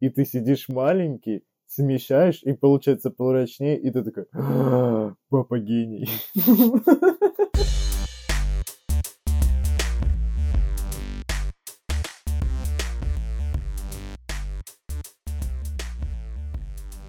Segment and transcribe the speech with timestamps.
[0.00, 6.08] и ты сидишь маленький, смещаешь, и получается прочнее, и ты такой, «А, папа гений.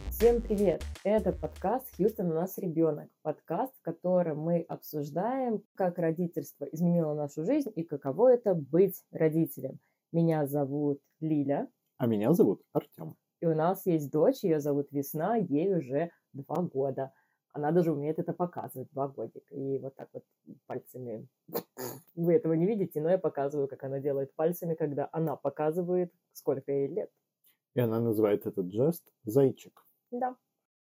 [0.09, 0.83] Всем привет!
[1.05, 3.09] Это подкаст «Хьюстон, у нас ребенок».
[3.23, 9.79] Подкаст, в котором мы обсуждаем, как родительство изменило нашу жизнь и каково это быть родителем.
[10.11, 11.69] Меня зовут Лиля.
[12.01, 13.15] А меня зовут Артем.
[13.41, 17.13] И у нас есть дочь, ее зовут Весна, ей уже два года.
[17.53, 19.53] Она даже умеет это показывать, два годика.
[19.53, 20.23] И вот так вот
[20.65, 21.27] пальцами.
[22.15, 26.71] Вы этого не видите, но я показываю, как она делает пальцами, когда она показывает, сколько
[26.71, 27.11] ей лет.
[27.75, 29.85] И она называет этот жест «зайчик».
[30.09, 30.35] Да.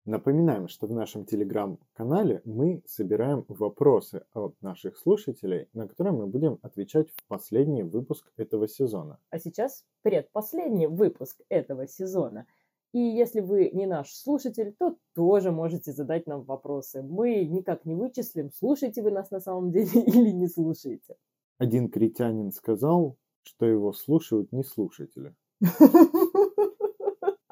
[0.06, 6.60] Напоминаем, что в нашем телеграм-канале мы собираем вопросы от наших слушателей, на которые мы будем
[6.62, 9.18] отвечать в последний выпуск этого сезона.
[9.32, 12.46] А сейчас предпоследний выпуск этого сезона.
[12.94, 17.02] И если вы не наш слушатель, то тоже можете задать нам вопросы.
[17.02, 21.16] Мы никак не вычислим, слушаете вы нас на самом деле или не слушаете.
[21.58, 25.34] Один критянин сказал, что его слушают не слушатели.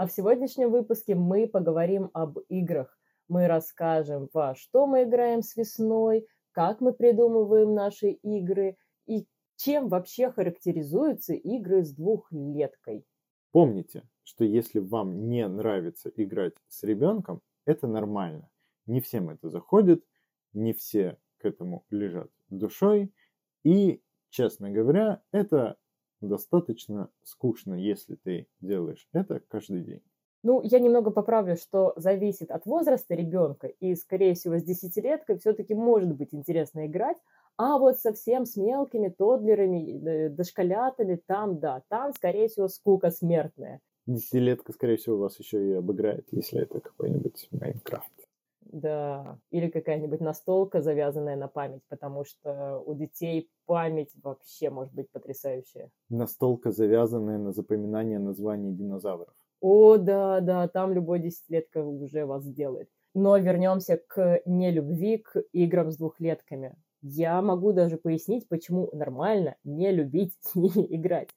[0.03, 2.99] А в сегодняшнем выпуске мы поговорим об играх.
[3.29, 9.87] Мы расскажем, во что мы играем с весной, как мы придумываем наши игры и чем
[9.87, 13.05] вообще характеризуются игры с двухлеткой.
[13.53, 18.49] Помните, что если вам не нравится играть с ребенком, это нормально.
[18.87, 20.03] Не всем это заходит,
[20.51, 23.13] не все к этому лежат душой.
[23.63, 25.77] И, честно говоря, это
[26.27, 30.02] достаточно скучно, если ты делаешь это каждый день.
[30.43, 35.73] Ну, я немного поправлю, что зависит от возраста ребенка, и, скорее всего, с десятилеткой все-таки
[35.73, 37.17] может быть интересно играть,
[37.55, 43.80] а вот совсем с мелкими тоддлерами, э, дошколятами, там, да, там, скорее всего, скука смертная.
[44.05, 48.11] Десятилетка, скорее всего, вас еще и обыграет, если это какой-нибудь Майнкрафт.
[48.73, 55.11] Да, или какая-нибудь настолка, завязанная на память, потому что у детей память вообще может быть
[55.11, 55.92] потрясающая.
[56.09, 59.36] Настолка, завязанная на запоминание названий динозавров.
[59.61, 62.89] О, да, да, там любой десятилетка уже вас сделает.
[63.14, 66.75] Но вернемся к нелюбви к играм с двухлетками.
[67.03, 71.30] Я могу даже пояснить, почему нормально не любить ними играть.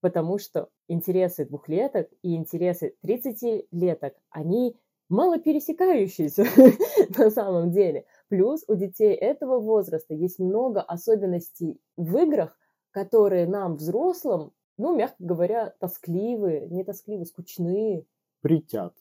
[0.00, 4.76] Потому что интересы двухлеток и интересы 30-леток, они
[5.10, 6.46] мало пересекающиеся
[7.18, 8.06] на самом деле.
[8.28, 12.56] Плюс у детей этого возраста есть много особенностей в играх,
[12.92, 18.06] которые нам, взрослым, ну, мягко говоря, тоскливые, не тоскливые, скучные.
[18.40, 18.94] Притят.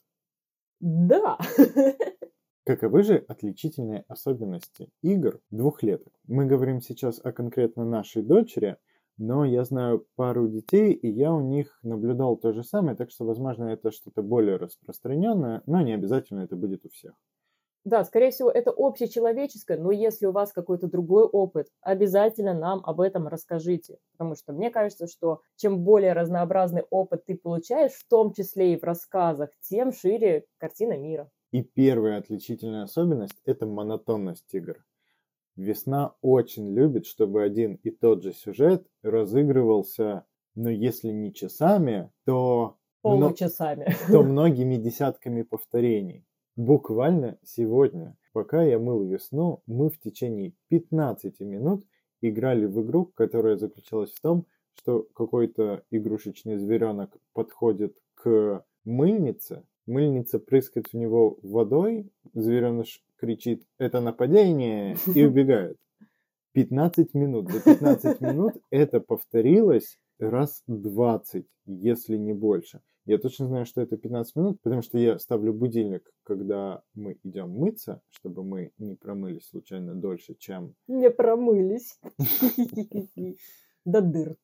[0.81, 1.37] Да.
[2.65, 6.13] Каковы же отличительные особенности игр двухлеток?
[6.27, 8.75] Мы говорим сейчас о конкретно нашей дочери–
[9.19, 13.25] но я знаю пару детей, и я у них наблюдал то же самое, так что,
[13.25, 17.13] возможно, это что-то более распространенное, но не обязательно это будет у всех.
[17.85, 22.99] Да, скорее всего, это общечеловеческое, но если у вас какой-то другой опыт, обязательно нам об
[22.99, 23.99] этом расскажите.
[24.11, 28.79] Потому что мне кажется, что чем более разнообразный опыт ты получаешь, в том числе и
[28.79, 31.29] в рассказах, тем шире картина мира.
[31.51, 34.83] И первая отличительная особенность– это монотонность игр.
[35.59, 40.23] Весна очень любит, чтобы один и тот же сюжет разыгрывался,
[40.55, 42.77] но если не часами, то...
[43.01, 43.93] Получасами.
[44.09, 46.25] То многими десятками повторений.
[46.55, 51.83] Буквально сегодня, пока я мыл весну, мы в течение 15 минут
[52.21, 54.45] играли в игру, которая заключалась в том,
[54.75, 64.01] что какой-то игрушечный зверенок подходит к мыльнице, мыльница прыскает в него водой, звереныш кричит «это
[64.01, 65.77] нападение» и убегает.
[66.53, 67.51] 15 минут.
[67.51, 72.81] За 15 минут это повторилось раз 20, если не больше.
[73.05, 77.49] Я точно знаю, что это 15 минут, потому что я ставлю будильник, когда мы идем
[77.51, 80.75] мыться, чтобы мы не промылись случайно дольше, чем...
[80.87, 81.99] Не промылись.
[83.85, 84.35] До дыр.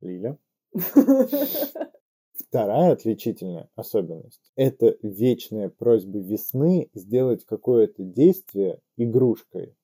[0.00, 0.38] Лиля?
[2.38, 9.74] Вторая отличительная особенность– это вечная просьба весны сделать какое-то действие игрушкой.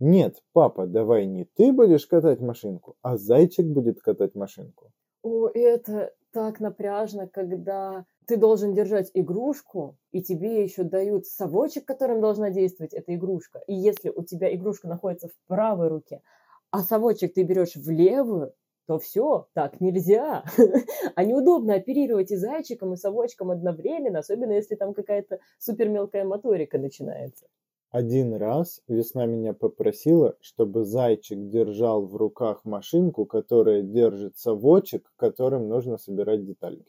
[0.00, 4.92] Нет, папа, давай не ты будешь катать машинку, а зайчик будет катать машинку.
[5.22, 12.20] О, это так напряжно, когда ты должен держать игрушку, и тебе еще дают совочек, которым
[12.20, 13.60] должна действовать эта игрушка.
[13.66, 16.20] И если у тебя игрушка находится в правой руке,
[16.70, 18.52] а совочек ты берешь в левую,
[18.88, 20.44] то все, так нельзя.
[21.14, 26.78] а неудобно оперировать и зайчиком, и совочком одновременно, особенно если там какая-то супер мелкая моторика
[26.78, 27.46] начинается.
[27.90, 35.68] Один раз весна меня попросила, чтобы зайчик держал в руках машинку, которая держит совочек, которым
[35.68, 36.84] нужно собирать детальки.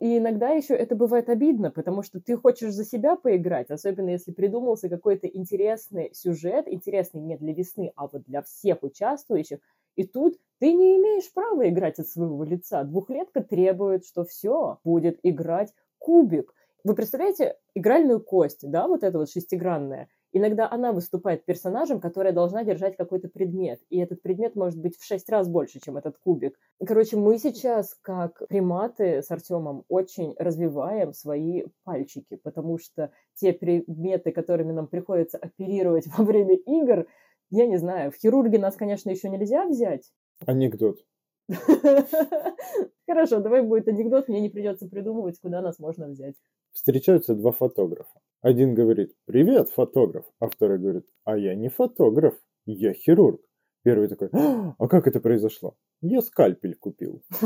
[0.00, 4.32] И иногда еще это бывает обидно, потому что ты хочешь за себя поиграть, особенно если
[4.32, 9.60] придумался какой-то интересный сюжет, интересный не для весны, а вот для всех участвующих,
[9.96, 12.84] и тут ты не имеешь права играть от своего лица.
[12.84, 16.54] Двухлетка требует, что все, будет играть кубик.
[16.84, 20.08] Вы представляете игральную кость, да, вот эта вот шестигранная?
[20.36, 23.80] Иногда она выступает персонажем, которая должна держать какой-то предмет.
[23.88, 26.58] И этот предмет может быть в шесть раз больше, чем этот кубик.
[26.84, 34.32] Короче, мы сейчас, как приматы с Артемом, очень развиваем свои пальчики, потому что те предметы,
[34.32, 37.06] которыми нам приходится оперировать во время игр,
[37.50, 40.12] я не знаю, в хирурги нас, конечно, еще нельзя взять.
[40.46, 40.98] Анекдот.
[43.06, 46.36] Хорошо, давай будет анекдот, мне не придется придумывать, куда нас можно взять.
[46.72, 48.20] Встречаются два фотографа.
[48.40, 52.34] Один говорит «Привет, фотограф», а второй говорит «А я не фотограф,
[52.66, 53.40] я хирург».
[53.82, 57.22] Первый такой «А как это произошло?» «Я скальпель купил».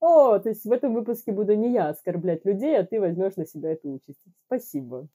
[0.00, 3.46] О, то есть в этом выпуске буду не я оскорблять людей, а ты возьмешь на
[3.46, 4.20] себя эту участь.
[4.46, 5.08] Спасибо.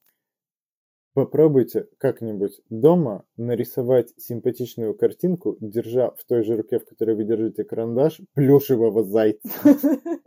[1.13, 7.63] Попробуйте как-нибудь дома нарисовать симпатичную картинку, держа в той же руке, в которой вы держите
[7.63, 9.49] карандаш, плюшевого зайца.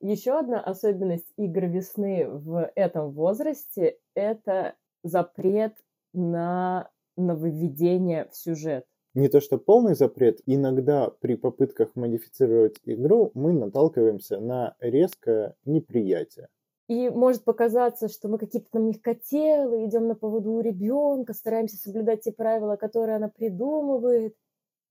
[0.00, 5.74] Еще одна особенность игр весны в этом возрасте– это запрет
[6.12, 8.84] на нововведение в сюжет.
[9.14, 16.48] Не то что полный запрет, иногда при попытках модифицировать игру мы наталкиваемся на резкое неприятие.
[16.88, 22.22] И может показаться, что мы какие-то там мягкотелы, идем на поводу у ребенка, стараемся соблюдать
[22.22, 24.36] те правила, которые она придумывает.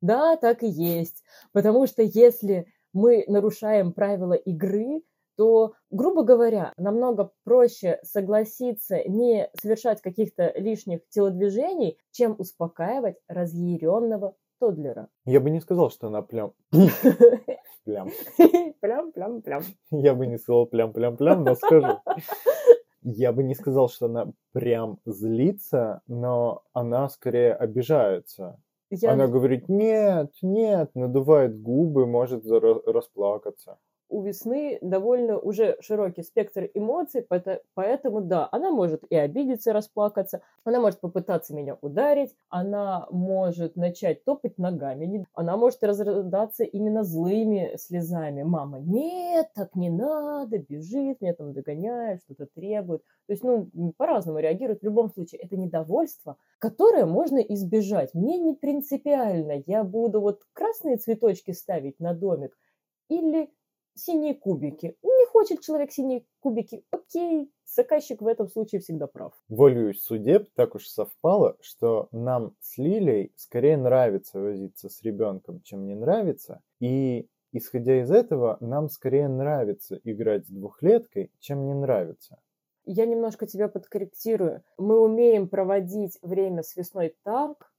[0.02, 1.24] Да, так и есть.
[1.52, 5.04] Потому что если мы нарушаем правила игры,
[5.36, 15.10] то, грубо говоря, намного проще согласиться не совершать каких-то лишних телодвижений, чем успокаивать разъяренного тодлера.
[15.26, 16.54] Я бы не сказал, что она прям...
[17.84, 18.10] Плям.
[18.82, 19.64] Плям-плям-плям.
[19.92, 22.00] Я бы не сказал плям-плям-плям, но скажу.
[23.02, 28.58] Я бы не сказал, что она прям злится, но она скорее обижается.
[28.90, 29.12] Я...
[29.12, 33.78] Она говорит, нет, нет, надувает губы, может расплакаться
[34.14, 37.28] у весны довольно уже широкий спектр эмоций,
[37.74, 44.24] поэтому да, она может и обидеться, расплакаться, она может попытаться меня ударить, она может начать
[44.24, 48.44] топать ногами, она может разрыдаться именно злыми слезами.
[48.44, 53.02] Мама, нет, так не надо, бежит, меня там догоняет, что-то требует.
[53.26, 54.82] То есть, ну, по-разному реагирует.
[54.82, 58.14] В любом случае, это недовольство, которое можно избежать.
[58.14, 62.56] Мне не принципиально, я буду вот красные цветочки ставить на домик
[63.10, 63.50] или
[63.96, 64.96] синие кубики.
[65.04, 69.34] Не хочет человек синие кубики, окей, заказчик в этом случае всегда прав.
[69.50, 75.86] Волею судеб так уж совпало, что нам с Лилей скорее нравится возиться с ребенком, чем
[75.86, 76.62] не нравится.
[76.80, 82.40] И исходя из этого, нам скорее нравится играть с двухлеткой, чем не нравится.
[82.86, 84.64] Я немножко тебя подкорректирую.
[84.78, 87.73] Мы умеем проводить время с весной так,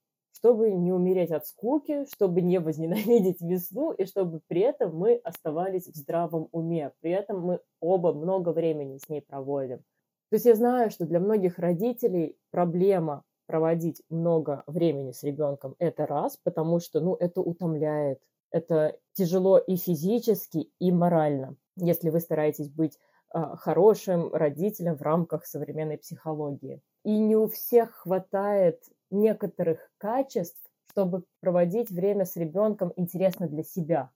[0.44, 5.86] чтобы не умереть от скуки, чтобы не возненавидеть весну, и чтобы при этом мы оставались
[5.86, 6.92] в здравом уме.
[7.00, 9.78] При этом мы оба много времени с ней проводим.
[9.78, 16.06] То есть я знаю, что для многих родителей проблема проводить много времени с ребенком– это
[16.06, 18.20] раз, потому что ну, это утомляет,
[18.50, 22.98] это тяжело и физически, и морально, если вы стараетесь быть
[23.34, 26.82] э, хорошим родителем в рамках современной психологии.
[27.02, 34.10] И не у всех хватает некоторых качеств, чтобы проводить время с ребенком интересно для себя.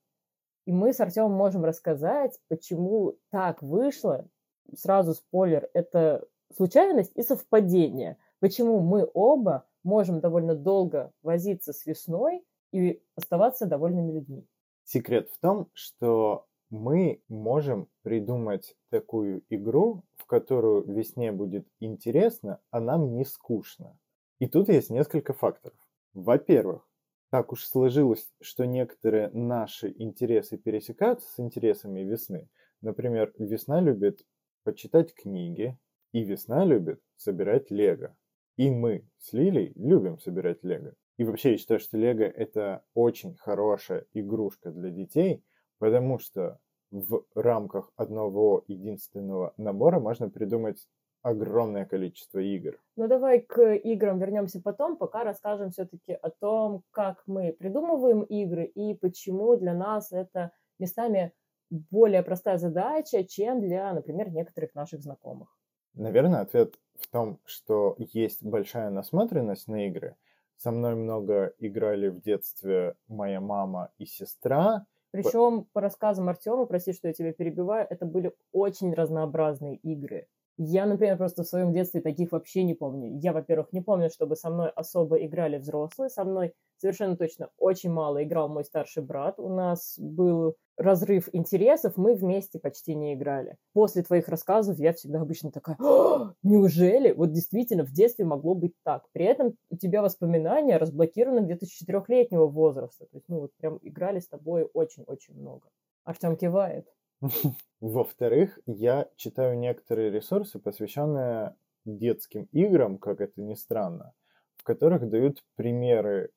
[0.67, 4.29] И мы с Артемом можем рассказать, почему так вышло.
[4.77, 8.19] Сразу спойлер, это случайность и совпадение.
[8.41, 14.47] Почему мы оба можем довольно долго возиться с весной и оставаться довольными людьми.
[14.85, 22.81] Секрет в том, что мы можем придумать такую игру, в которую весне будет интересно, а
[22.81, 23.99] нам не скучно.
[24.39, 25.77] И тут есть несколько факторов.
[26.15, 26.89] Во-первых,
[27.31, 32.49] так уж сложилось, что некоторые наши интересы пересекаются с интересами весны.
[32.81, 34.25] Например, весна любит
[34.65, 35.79] почитать книги,
[36.13, 38.17] и весна любит собирать лего.
[38.57, 40.95] И мы с Лилей любим собирать лего.
[41.17, 45.43] И вообще я считаю, что лего это очень хорошая игрушка для детей,
[45.79, 46.59] потому что
[46.91, 50.89] в рамках одного единственного набора можно придумать
[51.23, 52.79] огромное количество игр.
[52.97, 58.65] Ну давай к играм вернемся потом, пока расскажем все-таки о том, как мы придумываем игры
[58.65, 61.33] и почему для нас это местами
[61.71, 65.55] более простая задача, чем для, например, некоторых наших знакомых.
[65.95, 70.17] Наверное, ответ в том, что есть большая насмотренность на игры.
[70.57, 74.87] Со мной много играли в детстве моя мама и сестра.
[75.11, 80.27] Причем, по рассказам Артема, прости, что я тебя перебиваю, это были очень разнообразные игры.
[80.61, 83.17] Я, например, просто в своем детстве таких вообще не помню.
[83.23, 86.11] Я, во-первых, не помню, чтобы со мной особо играли взрослые.
[86.11, 89.39] Со мной совершенно точно очень мало играл мой старший брат.
[89.39, 93.57] У нас был разрыв интересов, мы вместе почти не играли.
[93.73, 97.13] После твоих рассказов я всегда обычно такая, «А, неужели?
[97.13, 99.05] Вот действительно в детстве могло быть так.
[99.13, 103.07] При этом у тебя воспоминания разблокированы где-то с четырехлетнего возраста.
[103.07, 105.69] То есть, ну вот прям играли с тобой очень-очень много.
[106.05, 106.89] Артем кивает.
[107.81, 114.13] Во-вторых, я читаю некоторые ресурсы, посвященные детским играм, как это ни странно,
[114.57, 116.31] в которых дают примеры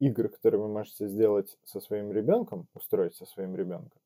[0.00, 4.00] игр, которые вы можете сделать со своим ребенком, устроить со своим ребенком.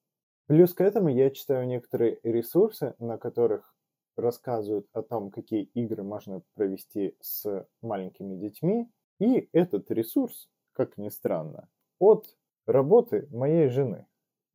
[0.46, 3.74] Плюс к этому я читаю некоторые ресурсы, на которых
[4.16, 8.90] рассказывают о том, какие игры можно провести с маленькими детьми.
[9.20, 11.68] И этот ресурс, как ни странно,
[11.98, 14.06] от работы моей жены.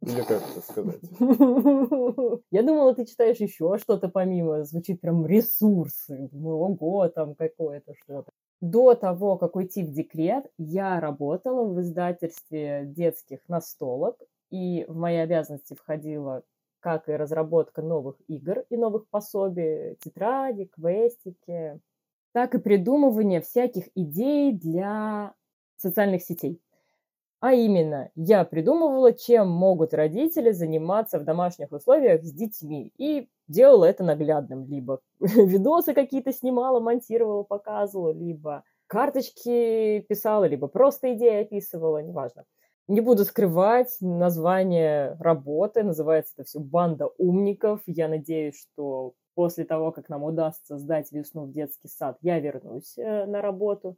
[0.02, 1.02] Или как это сказать?
[2.52, 4.64] Я думала, ты читаешь еще что-то помимо.
[4.64, 6.30] Звучит прям ресурсы.
[6.32, 8.32] Думаю, ого, там какое-то что-то.
[8.62, 14.18] До того, как уйти в декрет, я работала в издательстве детских настолок,
[14.52, 16.44] и в мои обязанности входила
[16.80, 21.80] как и разработка новых игр и новых пособий, тетради, квестики,
[22.34, 25.34] так и придумывание всяких идей для
[25.78, 26.60] социальных сетей.
[27.42, 32.94] А именно, я придумывала, чем могут родители заниматься в домашних условиях с детьми.
[33.00, 34.68] И делала это наглядным.
[34.68, 42.46] Либо видосы какие-то снимала, монтировала, показывала, либо карточки писала, либо просто идеи описывала, неважно.
[42.88, 47.82] Не буду скрывать название работы, называется это все «Банда умников».
[47.88, 53.00] Я надеюсь, что после того, как нам удастся сдать весну в детский сад, я вернусь
[53.00, 53.98] э, на работу.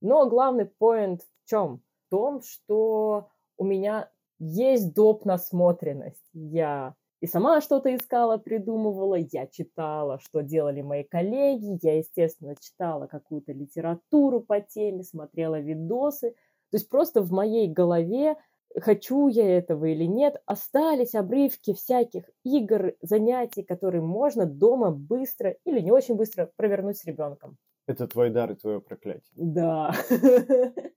[0.00, 1.82] Но главный поинт в чем?
[2.14, 5.24] Том, что у меня есть доп.
[5.24, 6.30] насмотренность.
[6.32, 13.08] Я и сама что-то искала, придумывала, я читала, что делали мои коллеги, я, естественно, читала
[13.08, 16.30] какую-то литературу по теме, смотрела видосы.
[16.70, 18.36] То есть просто в моей голове,
[18.80, 25.80] хочу я этого или нет, остались обрывки всяких игр, занятий, которые можно дома быстро или
[25.80, 27.56] не очень быстро провернуть с ребенком.
[27.86, 29.32] Это твой дар и твое проклятие.
[29.36, 29.92] Да.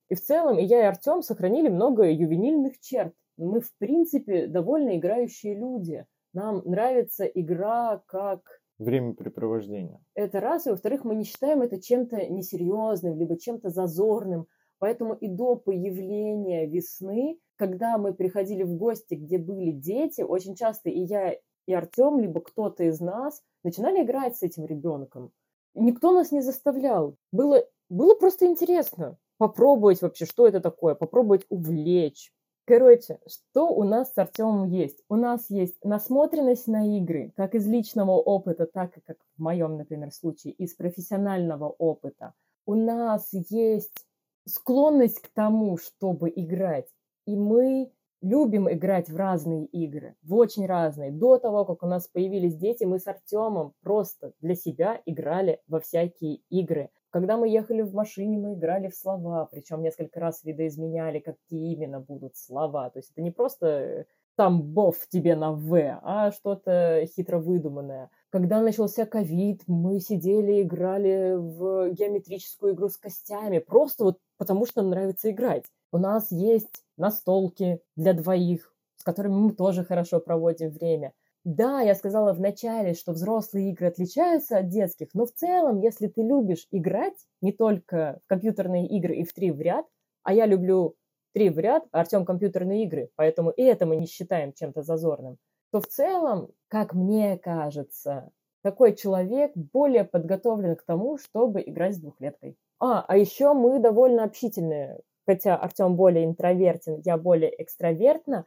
[0.10, 3.14] И в целом и я, и Артем сохранили много ювенильных черт.
[3.38, 6.06] Мы, в принципе, довольно играющие люди.
[6.34, 8.42] Нам нравится игра как...
[8.80, 10.00] Времяпрепровождение.
[10.14, 10.68] Это раз.
[10.68, 14.48] И во-вторых, мы не считаем это чем-то несерьезным, либо чем-то зазорным.
[14.80, 20.90] Поэтому и до появления весны, когда мы приходили в гости, где были дети, очень часто
[20.90, 25.32] и я, и Артем, либо кто-то из нас начинали играть с этим ребенком.
[25.78, 27.16] Никто нас не заставлял.
[27.32, 32.34] Было, было просто интересно попробовать вообще, что это такое, попробовать увлечь.
[32.66, 35.02] Короче, что у нас с Артемом есть?
[35.08, 39.78] У нас есть насмотренность на игры, как из личного опыта, так и, как в моем,
[39.78, 42.34] например, случае, из профессионального опыта.
[42.66, 44.06] У нас есть
[44.46, 46.88] склонность к тому, чтобы играть.
[47.26, 51.12] И мы любим играть в разные игры, в очень разные.
[51.12, 55.80] До того, как у нас появились дети, мы с Артемом просто для себя играли во
[55.80, 56.90] всякие игры.
[57.10, 62.00] Когда мы ехали в машине, мы играли в слова, причем несколько раз видоизменяли, какие именно
[62.00, 62.90] будут слова.
[62.90, 64.06] То есть это не просто
[64.36, 68.12] там бов тебе на В, а что-то хитро выдуманное.
[68.30, 74.82] Когда начался ковид, мы сидели, играли в геометрическую игру с костями, просто вот потому что
[74.82, 75.64] нам нравится играть.
[75.92, 81.14] У нас есть настолки для двоих, с которыми мы тоже хорошо проводим время.
[81.44, 86.08] Да, я сказала в начале, что взрослые игры отличаются от детских, но в целом, если
[86.08, 89.86] ты любишь играть не только в компьютерные игры и в три в ряд,
[90.24, 90.96] а я люблю
[91.34, 95.38] три в ряд, а Артем компьютерные игры, поэтому и это мы не считаем чем-то зазорным,
[95.72, 102.00] то в целом, как мне кажется, такой человек более подготовлен к тому, чтобы играть с
[102.00, 102.58] двухлеткой.
[102.80, 108.46] А, а еще мы довольно общительные, хотя Артем более интровертен, я более экстравертна,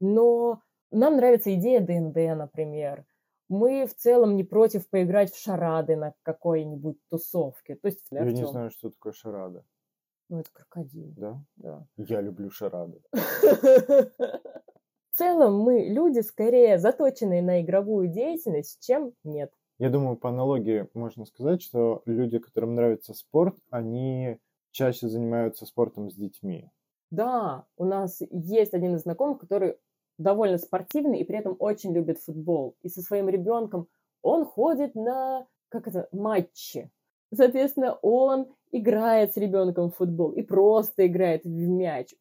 [0.00, 3.04] но нам нравится идея ДНД, например.
[3.48, 7.76] Мы в целом не против поиграть в шарады на какой-нибудь тусовке.
[7.76, 8.34] То есть, Я Артем...
[8.34, 9.62] не знаю, что такое шарада.
[10.30, 11.12] Ну, это крокодил.
[11.16, 11.44] Да?
[11.56, 11.86] Да.
[11.98, 13.02] Я люблю шарады.
[13.12, 19.52] В целом мы люди скорее заточенные на игровую деятельность, чем нет.
[19.78, 24.38] Я думаю, по аналогии можно сказать, что люди, которым нравится спорт, они
[24.72, 26.68] чаще занимаются спортом с детьми.
[27.10, 29.76] Да, у нас есть один из знакомых, который
[30.18, 32.76] довольно спортивный и при этом очень любит футбол.
[32.82, 33.88] И со своим ребенком
[34.22, 36.90] он ходит на как это, матчи.
[37.34, 42.14] Соответственно, он играет с ребенком в футбол и просто играет в мяч,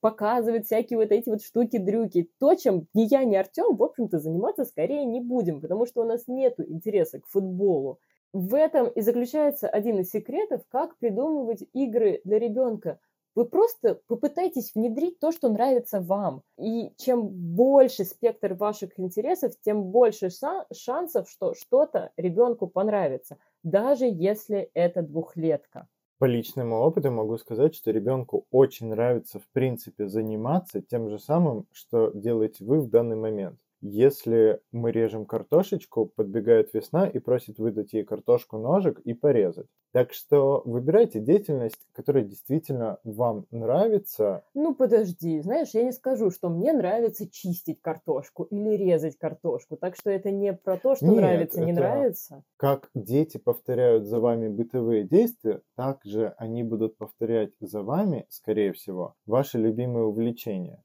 [0.00, 2.30] показывает всякие вот эти вот штуки-дрюки.
[2.38, 6.04] То, чем ни я, ни Артем, в общем-то, заниматься скорее не будем, потому что у
[6.04, 7.98] нас нет интереса к футболу.
[8.34, 12.98] В этом и заключается один из секретов, как придумывать игры для ребенка.
[13.36, 16.42] Вы просто попытайтесь внедрить то, что нравится вам.
[16.58, 20.30] И чем больше спектр ваших интересов, тем больше
[20.72, 25.86] шансов, что что-то ребенку понравится, даже если это двухлетка.
[26.18, 31.68] По личному опыту могу сказать, что ребенку очень нравится в принципе заниматься тем же самым,
[31.70, 33.60] что делаете вы в данный момент.
[33.86, 39.66] Если мы режем картошечку, подбегает весна и просит выдать ей картошку ножик и порезать.
[39.92, 44.42] Так что выбирайте деятельность, которая действительно вам нравится.
[44.54, 49.76] Ну подожди, знаешь, я не скажу, что мне нравится чистить картошку или резать картошку.
[49.76, 52.42] Так что это не про то, что Нет, нравится, не нравится.
[52.56, 58.72] Как дети повторяют за вами бытовые действия, так же они будут повторять за вами, скорее
[58.72, 60.82] всего, ваши любимые увлечения.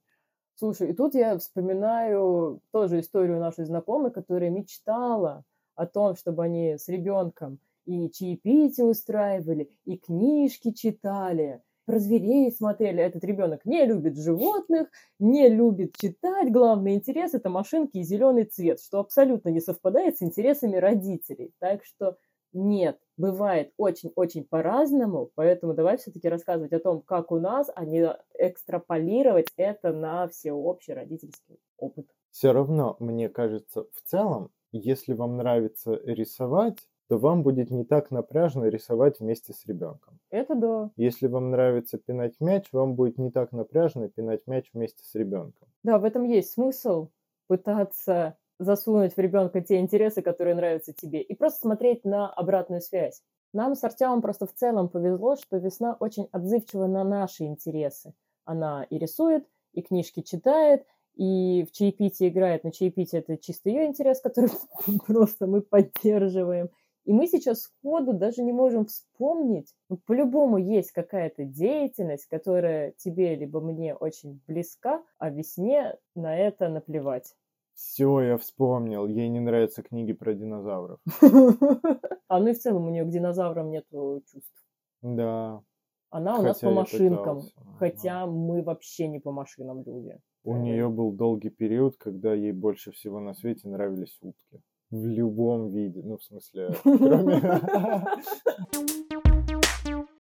[0.60, 6.78] Слушай, и тут я вспоминаю тоже историю нашей знакомой, которая мечтала о том, чтобы они
[6.78, 13.02] с ребенком и чаепитие устраивали, и книжки читали, про зверей смотрели.
[13.02, 16.52] Этот ребенок не любит животных, не любит читать.
[16.52, 21.54] Главный интерес– это машинки и зеленый цвет, что абсолютно не совпадает с интересами родителей.
[21.60, 22.18] Так что
[22.54, 28.16] нет, бывает очень-очень по-разному, поэтому давай все-таки рассказывать о том, как у нас, а не
[28.34, 32.08] экстраполировать это на всеобщий родительский опыт.
[32.32, 36.78] Все равно, мне кажется, в целом, если вам нравится рисовать,
[37.08, 40.20] то вам будет не так напряжно рисовать вместе с ребенком.
[40.30, 40.92] Это да.
[40.96, 45.70] Если вам нравится пинать мяч, вам будет не так напряжно пинать мяч вместе с ребенком.
[45.84, 47.10] Да, в этом есть смысл
[47.48, 53.24] пытаться засунуть в ребенка те интересы, которые нравятся тебе, и просто смотреть на обратную связь.
[53.54, 58.14] Нам с Артемом просто в целом повезло, что весна очень отзывчива на наши интересы.
[58.46, 60.86] Она и рисует, и книжки читает,
[61.16, 62.64] и в чаепитии играет.
[62.64, 64.52] Но чаепитие– это чисто ее интерес, который
[65.08, 66.70] просто мы поддерживаем.
[67.06, 69.74] И мы сейчас сходу даже не можем вспомнить.
[69.90, 76.70] Ну, по-любому есть какая-то деятельность, которая тебе либо мне очень близка, а весне на это
[76.70, 77.34] наплевать.
[77.80, 79.08] Все, я вспомнил.
[79.08, 81.00] Ей не нравятся книги про динозавров.
[82.28, 84.54] А ну и в целом у нее к динозаврам нет чувств.
[85.02, 85.64] Да.
[86.12, 87.42] Она у нас по машинкам,
[87.80, 90.20] хотя мы вообще не по машинам люди.
[90.44, 94.62] У нее был долгий период, когда ей больше всего на свете нравились утки.
[94.92, 96.04] В любом виде.
[96.04, 97.42] Ну, в смысле, кроме...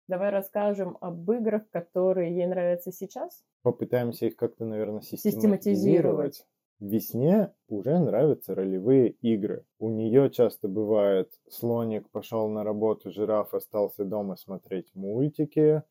[0.08, 3.44] Давай расскажем об играх, которые ей нравятся сейчас.
[3.64, 6.46] Попытаемся их как-то, наверное, систематизировать.
[6.82, 9.66] Весне уже нравятся ролевые игры.
[9.80, 15.84] У нее часто бывает слоник пошел на работу, жираф остался дома смотреть мультики,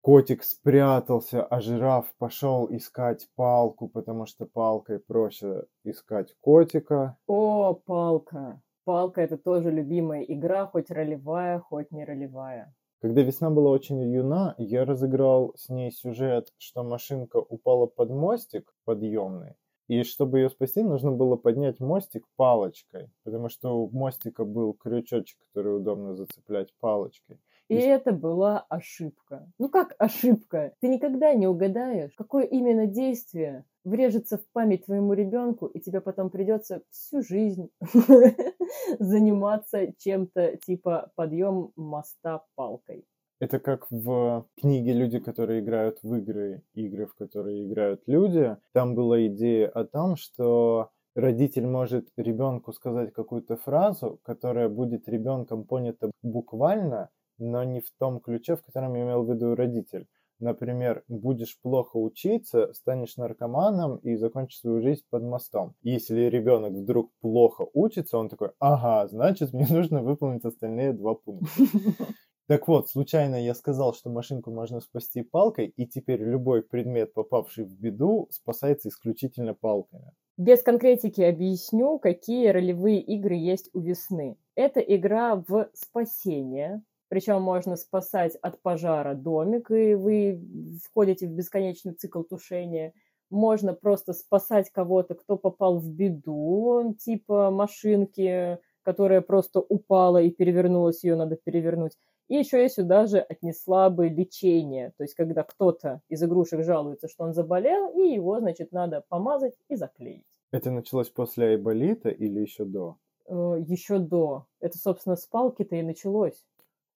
[0.00, 7.16] котик спрятался, а жираф пошел искать палку, потому что палкой проще искать котика.
[7.28, 8.60] О, палка!
[8.84, 12.74] Палка это тоже любимая игра, хоть ролевая, хоть не ролевая.
[13.00, 18.74] Когда весна была очень юна, я разыграл с ней сюжет, что машинка упала под мостик
[18.84, 19.54] подъемный,
[19.88, 25.38] и чтобы ее спасти, нужно было поднять мостик палочкой, потому что у мостика был крючочек,
[25.48, 27.40] который удобно зацеплять палочкой.
[27.68, 29.50] И, и это была ошибка.
[29.58, 30.74] Ну как ошибка?
[30.80, 36.30] Ты никогда не угадаешь, какое именно действие врежется в память твоему ребенку, и тебе потом
[36.30, 37.70] придется всю жизнь
[38.98, 43.04] заниматься чем-то типа подъем моста палкой.
[43.42, 48.56] Это как в книге «Люди, которые играют в игры», игры, в которые играют люди.
[48.72, 55.64] Там была идея о том, что родитель может ребенку сказать какую-то фразу, которая будет ребенком
[55.64, 60.06] понята буквально, но не в том ключе, в котором имел в виду родитель.
[60.38, 65.74] Например, будешь плохо учиться, станешь наркоманом и закончишь свою жизнь под мостом.
[65.82, 71.48] Если ребенок вдруг плохо учится, он такой, ага, значит мне нужно выполнить остальные два пункта.
[72.48, 77.64] Так вот, случайно я сказал, что машинку можно спасти палкой, и теперь любой предмет, попавший
[77.64, 80.12] в беду, спасается исключительно палками.
[80.36, 84.36] Без конкретики объясню, какие ролевые игры есть у весны.
[84.54, 90.42] Это игра в спасение, причем можно спасать от пожара домик, и вы
[90.84, 92.92] входите в бесконечный цикл тушения.
[93.30, 101.04] Можно просто спасать кого-то, кто попал в беду, типа машинки, которая просто упала и перевернулась,
[101.04, 101.92] ее надо перевернуть.
[102.28, 107.08] И еще я сюда же отнесла бы лечение, то есть когда кто-то из игрушек жалуется,
[107.08, 110.26] что он заболел, и его, значит, надо помазать и заклеить.
[110.50, 112.96] Это началось после айболита или еще до?
[113.26, 114.46] э, еще до.
[114.60, 116.44] Это, собственно, с палки-то и началось.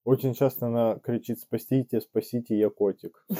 [0.04, 3.26] Очень часто она кричит «Спасите, спасите, я котик».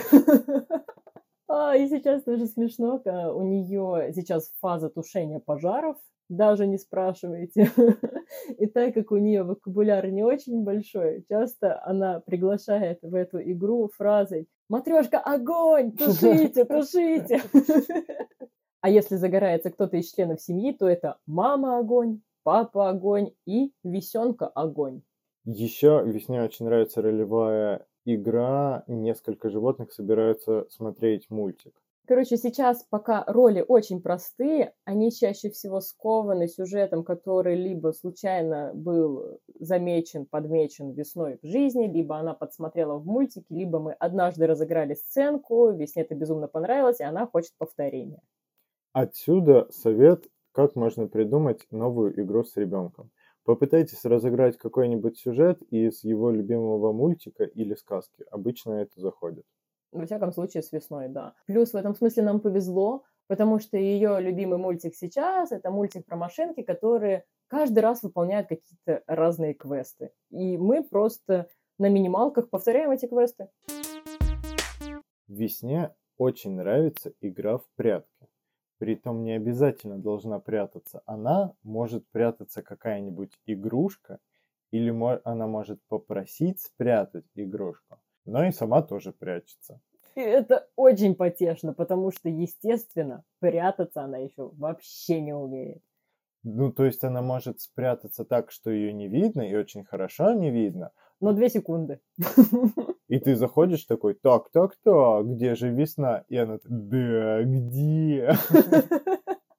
[1.49, 5.97] А, и сейчас тоже смешно, у нее сейчас фаза тушения пожаров,
[6.29, 7.71] даже не спрашивайте.
[8.59, 13.89] И так как у нее вокабуляр не очень большой, часто она приглашает в эту игру
[13.97, 15.93] фразой «Матрешка, огонь!
[15.93, 17.41] Тушите, тушите!»
[18.83, 24.47] А если загорается кто-то из членов семьи, то это мама огонь, папа огонь и весенка
[24.47, 25.03] огонь.
[25.45, 31.75] Еще весне очень нравится ролевая игра, несколько животных собираются смотреть мультик.
[32.07, 39.41] Короче, сейчас пока роли очень простые, они чаще всего скованы сюжетом, который либо случайно был
[39.59, 45.73] замечен, подмечен весной в жизни, либо она подсмотрела в мультике, либо мы однажды разыграли сценку,
[45.73, 48.23] весне это безумно понравилось, и она хочет повторения.
[48.93, 53.11] Отсюда совет, как можно придумать новую игру с ребенком.
[53.45, 58.25] Попытайтесь разыграть какой-нибудь сюжет из его любимого мультика или сказки.
[58.31, 59.45] Обычно это заходит.
[59.97, 61.33] Во всяком случае, с весной, да.
[61.47, 66.19] Плюс в этом смысле нам повезло, потому что ее любимый мультик сейчас– это мультик про
[66.19, 70.13] машинки, которые каждый раз выполняют какие-то разные квесты.
[70.29, 73.49] И мы просто на минималках повторяем эти квесты.
[75.29, 78.29] Весне очень нравится игра в прятки.
[78.77, 84.19] Притом не обязательно должна прятаться она, может прятаться какая-нибудь игрушка,
[84.73, 89.81] или она может попросить спрятать игрушку но и сама тоже прячется.
[90.17, 95.83] И это очень потешно, потому что, естественно, прятаться она еще вообще не умеет.
[96.43, 100.51] Ну, то есть она может спрятаться так, что ее не видно, и очень хорошо не
[100.51, 100.93] видно.
[101.21, 102.01] Но две секунды.
[103.09, 106.25] И ты заходишь такой, так, так, так, где же весна?
[106.29, 108.37] И она, да, где?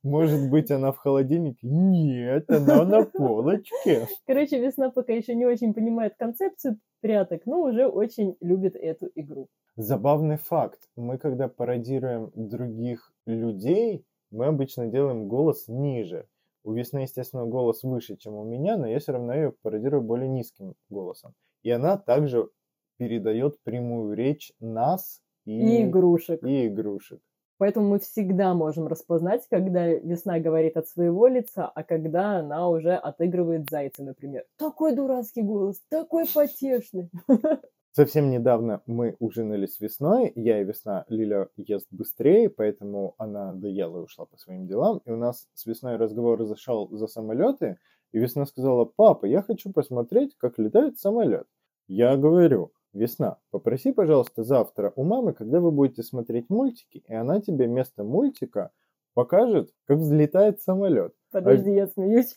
[0.07, 1.67] Может быть, она в холодильнике?
[1.67, 4.07] Нет, она на полочке.
[4.25, 9.49] Короче, весна пока еще не очень понимает концепцию пряток, но уже очень любит эту игру.
[9.75, 10.79] Забавный факт.
[10.95, 16.25] Мы, когда пародируем других людей, мы обычно делаем голос ниже.
[16.63, 20.29] У Весны, естественно, голос выше, чем у меня, но я все равно ее пародирую более
[20.29, 21.33] низким голосом.
[21.63, 22.49] И она также
[22.97, 26.43] передает прямую речь нас и, и игрушек.
[26.43, 27.19] И игрушек.
[27.57, 32.93] Поэтому мы всегда можем распознать, когда весна говорит от своего лица, а когда она уже
[32.93, 34.45] отыгрывает зайца, например.
[34.57, 37.09] Такой дурацкий голос, такой потешный.
[37.97, 40.31] Совсем недавно мы ужинали с весной.
[40.35, 45.01] Я и весна Лиля ест быстрее, поэтому она доела и ушла по своим делам.
[45.05, 47.79] И у нас с весной разговор зашел за самолеты.
[48.11, 51.47] И весна сказала, папа, я хочу посмотреть, как летает самолет.
[51.87, 57.39] Я говорю, Весна, попроси, пожалуйста, завтра у мамы, когда вы будете смотреть мультики, и она
[57.39, 58.71] тебе вместо мультика
[59.13, 61.13] покажет, как взлетает самолет.
[61.31, 61.73] Подожди, а...
[61.73, 62.33] я смеюсь.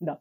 [0.00, 0.20] Да.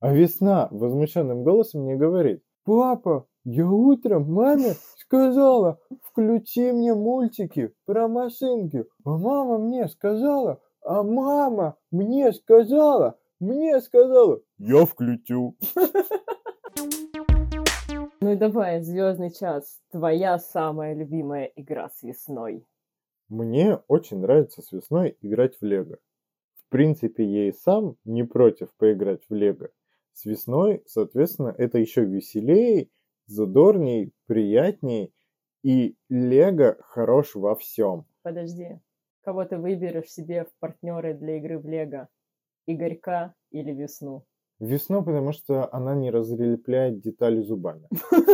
[0.00, 8.08] А весна возмущенным голосом мне говорит, папа, я утром маме сказала, включи мне мультики про
[8.08, 8.84] машинки.
[9.04, 15.56] А мама мне сказала, а мама мне сказала, мне сказала, я включу.
[18.20, 22.66] Ну и давай, Звездный час, твоя самая любимая игра с весной.
[23.28, 25.98] Мне очень нравится с весной играть в Лего.
[26.54, 29.70] В принципе, я и сам не против поиграть в Лего.
[30.12, 32.88] С весной, соответственно, это еще веселее,
[33.26, 35.14] задорней, приятней.
[35.62, 38.04] И Лего хорош во всем.
[38.22, 38.78] Подожди,
[39.22, 42.08] кого ты выберешь себе в партнеры для игры в Лего?
[42.66, 44.26] Игорька или Весну?
[44.60, 47.88] Весну, потому что она не разлепляет детали зубами.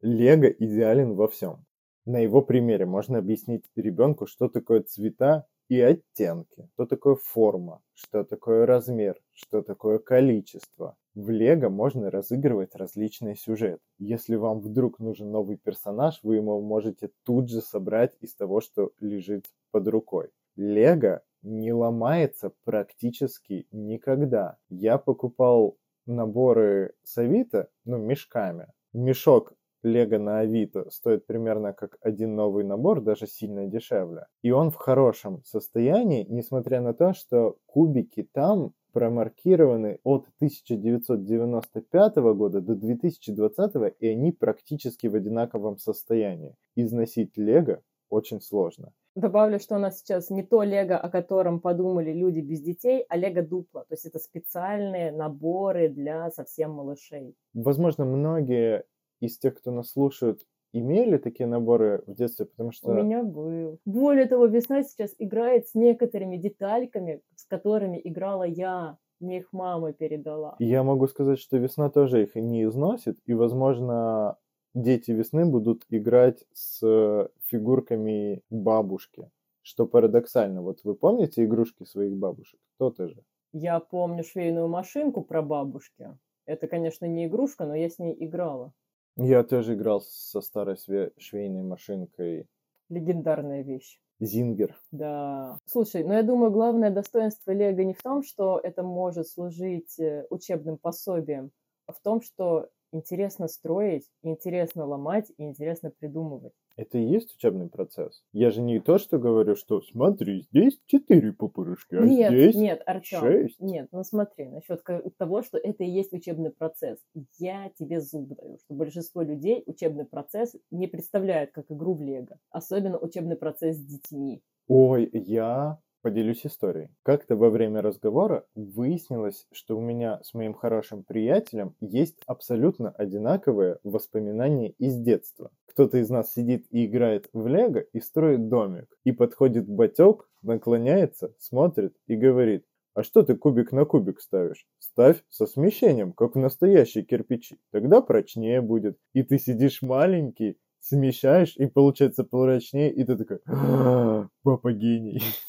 [0.00, 1.66] Лего идеален во всем.
[2.06, 8.24] На его примере можно объяснить ребенку, что такое цвета и оттенки, что такое форма, что
[8.24, 10.96] такое размер, что такое количество.
[11.14, 13.82] В Лего можно разыгрывать различные сюжеты.
[13.98, 18.92] Если вам вдруг нужен новый персонаж, вы его можете тут же собрать из того, что
[19.00, 20.30] лежит под рукой.
[20.56, 24.56] Лего не ломается практически никогда.
[24.68, 28.66] Я покупал наборы с Авито, ну, мешками.
[28.92, 34.26] Мешок Лего на Авито стоит примерно как один новый набор, даже сильно дешевле.
[34.42, 42.60] И он в хорошем состоянии, несмотря на то, что кубики там промаркированы от 1995 года
[42.60, 46.56] до 2020, и они практически в одинаковом состоянии.
[46.74, 48.92] Износить Лего очень сложно.
[49.18, 53.16] Добавлю, что у нас сейчас не то лего, о котором подумали люди без детей, а
[53.16, 53.80] лего дупло.
[53.80, 57.34] То есть это специальные наборы для совсем малышей.
[57.52, 58.84] Возможно, многие
[59.18, 62.46] из тех, кто нас слушают, имели такие наборы в детстве?
[62.46, 62.90] Потому что...
[62.90, 63.80] У меня был.
[63.84, 68.98] Более того, весна сейчас играет с некоторыми детальками, с которыми играла я.
[69.18, 70.54] Мне их мама передала.
[70.60, 74.36] Я могу сказать, что весна тоже их не износит, и, возможно,
[74.74, 79.30] дети весны будут играть с фигурками бабушки.
[79.62, 80.62] Что парадоксально.
[80.62, 82.60] Вот вы помните игрушки своих бабушек?
[82.76, 83.22] Кто-то же.
[83.52, 86.16] Я помню швейную машинку про бабушки.
[86.46, 88.72] Это, конечно, не игрушка, но я с ней играла.
[89.16, 90.76] Я тоже играл со старой
[91.18, 92.46] швейной машинкой.
[92.88, 94.00] Легендарная вещь.
[94.20, 94.76] Зингер.
[94.90, 95.58] Да.
[95.66, 100.26] Слушай, ну я думаю, главное достоинство Лего не в том, что это может служить э,
[100.30, 101.52] учебным пособием,
[101.86, 106.52] а в том, что интересно строить, интересно ломать и интересно придумывать.
[106.78, 108.22] Это и есть учебный процесс.
[108.32, 112.82] Я же не то, что говорю, что смотри, здесь четыре пупырышки, а нет, здесь Нет,
[112.86, 113.58] Артем, шесть.
[113.58, 114.84] нет, ну смотри, насчет
[115.16, 117.00] того, что это и есть учебный процесс.
[117.36, 122.38] Я тебе зуб даю, что большинство людей учебный процесс не представляют как игру в Лего.
[122.50, 124.40] Особенно учебный процесс с детьми.
[124.68, 126.88] Ой, я Поделюсь историей.
[127.02, 133.78] Как-то во время разговора выяснилось, что у меня с моим хорошим приятелем есть абсолютно одинаковые
[133.84, 135.50] воспоминания из детства.
[135.66, 138.86] Кто-то из нас сидит и играет в лего и строит домик.
[139.04, 144.66] И подходит батек, наклоняется, смотрит и говорит, а что ты кубик на кубик ставишь?
[144.78, 147.58] Ставь со смещением, как в настоящие кирпичи.
[147.70, 148.96] Тогда прочнее будет.
[149.12, 150.56] И ты сидишь маленький
[150.88, 155.22] смещаешь, и получается прочнее, и ты такой, «А, папа гений.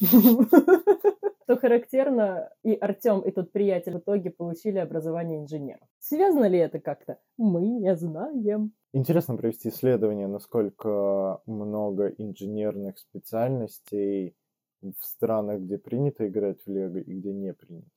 [1.44, 5.80] Что характерно, и Артем, и тот приятель в итоге получили образование инженера.
[5.98, 7.18] Связано ли это как-то?
[7.38, 8.72] Мы не знаем.
[8.92, 14.36] Интересно провести исследование, насколько много инженерных специальностей
[14.80, 17.88] в странах, где принято играть в Лего и где не принято.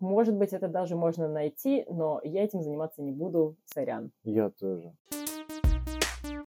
[0.00, 4.12] Может быть, это даже можно найти, но я этим заниматься не буду, сорян.
[4.22, 4.92] Я тоже.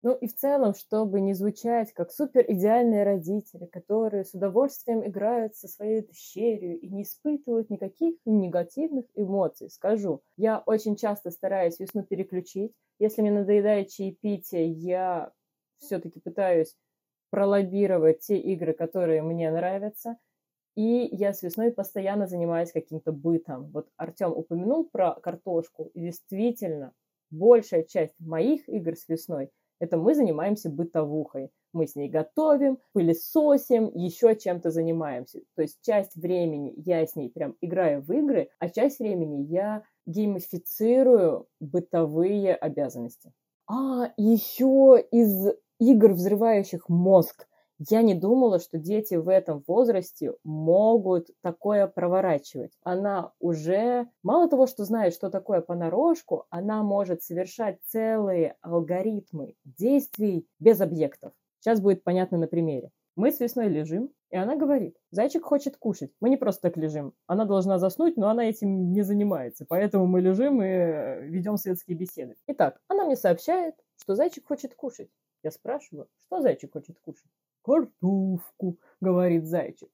[0.02, 5.54] Ну и в целом, чтобы не звучать как супер идеальные родители, которые с удовольствием играют
[5.56, 12.02] со своей дочерью и не испытывают никаких негативных эмоций, скажу, я очень часто стараюсь весну
[12.02, 12.72] переключить.
[12.98, 15.32] Если мне надоедает чаепитие, я
[15.80, 16.74] все-таки пытаюсь
[17.28, 20.16] пролоббировать те игры, которые мне нравятся.
[20.76, 23.70] И я с весной постоянно занимаюсь каким-то бытом.
[23.70, 26.94] Вот Артем упомянул про картошку, и действительно,
[27.30, 31.50] большая часть моих игр с весной– это мы занимаемся бытовухой.
[31.72, 35.40] Мы с ней готовим, пылесосим, еще чем-то занимаемся.
[35.56, 39.82] То есть часть времени я с ней прям играю в игры, а часть времени я
[40.06, 43.32] геймифицирую бытовые обязанности.
[43.66, 47.46] А, еще из игр, взрывающих мозг,
[47.88, 52.72] я не думала, что дети в этом возрасте могут такое проворачивать.
[52.82, 60.46] Она уже, мало того, что знает, что такое понарошку, она может совершать целые алгоритмы действий
[60.58, 61.32] без объектов.
[61.60, 62.90] Сейчас будет понятно на примере.
[63.16, 66.12] Мы с весной лежим, и она говорит, зайчик хочет кушать.
[66.20, 67.14] Мы не просто так лежим.
[67.26, 69.64] Она должна заснуть, но она этим не занимается.
[69.66, 70.66] Поэтому мы лежим и
[71.28, 72.36] ведем светские беседы.
[72.46, 75.08] Итак, она мне сообщает, что зайчик хочет кушать.
[75.42, 77.30] Я спрашиваю, что зайчик хочет кушать?
[77.62, 79.90] «Картошку»,— говорит зайчик.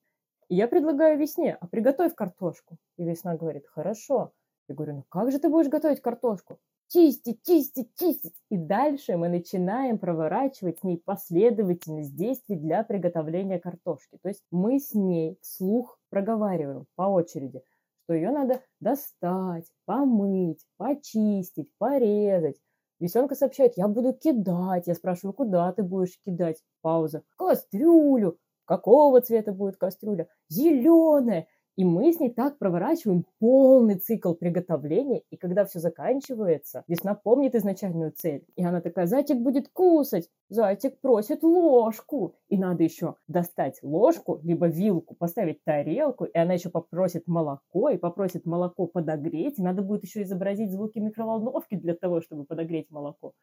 [0.49, 2.79] Я предлагаю весне, а приготовь картошку.
[2.97, 4.33] И весна говорит, хорошо.
[4.69, 6.61] Я говорю, ну как же ты будешь готовить картошку?
[6.89, 8.35] Чистить, чистить, чистить.
[8.49, 14.19] И дальше мы начинаем проворачивать с ней последовательность действий для приготовления картошки.
[14.23, 17.63] То есть мы с ней вслух проговариваем по очереди,
[18.05, 22.57] что ее надо достать, помыть, почистить, порезать,
[22.99, 24.87] Весенка сообщает, я буду кидать.
[24.87, 26.63] Я спрашиваю, куда ты будешь кидать?
[26.81, 27.23] Пауза.
[27.37, 28.39] Кастрюлю.
[28.65, 30.29] Какого цвета будет кастрюля?
[30.49, 31.47] Зеленая.
[31.77, 37.55] И мы с ней так проворачиваем полный цикл приготовления, и когда все заканчивается, весна помнит
[37.55, 38.47] изначальную цель.
[38.57, 42.35] И она такая, зайчик будет кусать, зайчик просит ложку.
[42.49, 47.99] И надо еще достать ложку, либо вилку, поставить тарелку, и она еще попросит молоко, и
[47.99, 49.59] попросит молоко подогреть.
[49.59, 53.35] И надо будет еще изобразить звуки микроволновки для того, чтобы подогреть молоко.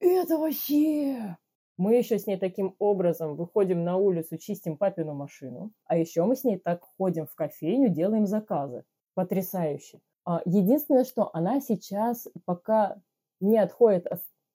[0.00, 1.36] Это вообще
[1.78, 6.34] мы еще с ней таким образом выходим на улицу, чистим папину машину, а еще мы
[6.34, 8.84] с ней так ходим в кофейню, делаем заказы.
[9.14, 10.00] Потрясающе.
[10.24, 13.00] А, единственное, что она сейчас пока
[13.40, 14.06] не отходит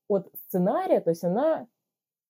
[0.10, 1.68] от сценария, то есть она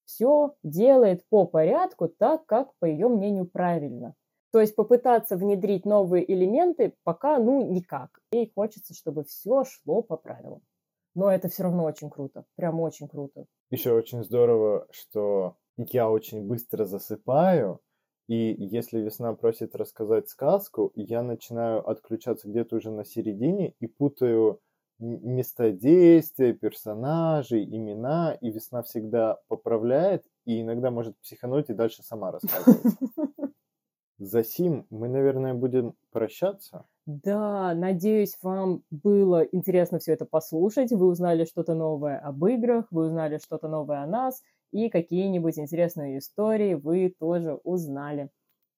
[0.06, 4.14] все делает по порядку так, как, по ее мнению, правильно.
[4.52, 8.20] То есть попытаться внедрить новые элементы пока, ну, никак.
[8.32, 10.62] Ей хочется, чтобы все шло по правилам.
[11.16, 13.46] Но это все равно очень круто, прям очень круто.
[13.74, 17.80] Еще очень здорово, что я очень быстро засыпаю,
[18.28, 24.60] и если весна просит рассказать сказку, я начинаю отключаться где-то уже на середине и путаю
[25.00, 32.32] места действия, персонажей, имена, и весна всегда поправляет, и иногда может психануть и дальше сама
[32.32, 32.94] рассказывать.
[34.20, 36.86] За сим мы, наверное, будем прощаться.
[37.06, 40.92] Да, надеюсь, вам было интересно все это послушать.
[40.92, 46.20] Вы узнали что-то новое об играх, вы узнали что-то новое о нас, и какие-нибудь интересные
[46.20, 48.30] истории вы тоже узнали.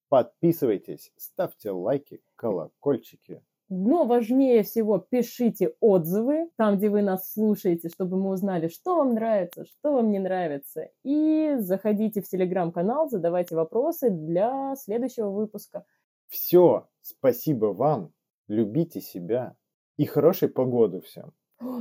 [0.08, 3.42] Подписывайтесь, ставьте лайки, колокольчики.
[3.68, 9.14] Но важнее всего пишите отзывы там, где вы нас слушаете, чтобы мы узнали, что вам
[9.14, 10.90] нравится, что вам не нравится.
[11.04, 15.84] И заходите в телеграм-канал, задавайте вопросы для следующего выпуска.
[16.28, 18.12] Все, спасибо вам,
[18.48, 19.56] любите себя
[19.96, 21.32] и хорошей погоды всем.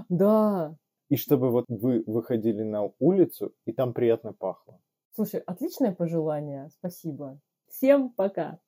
[0.10, 0.76] Да.
[1.10, 4.80] И чтобы вот вы выходили на улицу, и там приятно пахло.
[5.14, 7.40] Слушай, отличное пожелание, спасибо.
[7.70, 8.60] Всем пока.